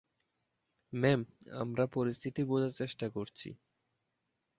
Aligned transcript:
Ma'am, 0.93 1.21
আমরা 1.61 1.83
পরিস্থিতি 1.93 2.41
বোঝার 2.43 2.73
চেষ্টা 2.73 3.07
করছি। 3.09 3.49